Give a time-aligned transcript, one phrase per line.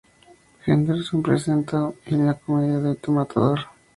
[0.65, 3.59] Henderson presenta" y la comedia "The Matador".